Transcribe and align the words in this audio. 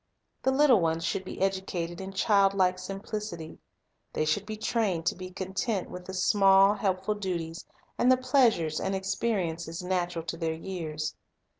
The 0.41 0.51
little 0.51 0.81
ones 0.81 1.05
should 1.05 1.23
be 1.23 1.39
educated 1.41 2.01
in 2.01 2.11
childlike 2.11 2.79
sim 2.79 3.01
plicity. 3.01 3.59
They 4.13 4.25
should 4.25 4.47
be 4.47 4.57
trained 4.57 5.05
to 5.05 5.15
be 5.15 5.29
content 5.29 5.91
with 5.91 6.05
the 6.05 6.13
small, 6.15 6.73
helpful 6.73 7.13
duties 7.13 7.63
and 7.99 8.11
the 8.11 8.17
pleasures 8.17 8.79
and 8.79 8.95
experiences 8.95 9.83
natural 9.83 10.25
to 10.25 10.37
their 10.37 10.55
years. 10.55 11.13